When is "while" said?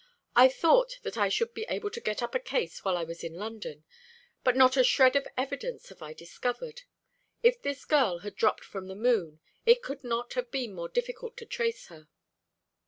2.83-2.97